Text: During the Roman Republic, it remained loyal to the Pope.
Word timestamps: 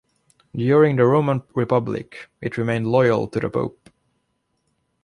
During 0.55 0.95
the 0.95 1.05
Roman 1.05 1.43
Republic, 1.53 2.27
it 2.41 2.57
remained 2.57 2.87
loyal 2.87 3.27
to 3.27 3.39
the 3.39 3.51
Pope. 3.51 3.91